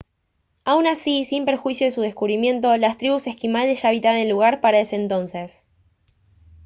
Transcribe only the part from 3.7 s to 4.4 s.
ya habitaban el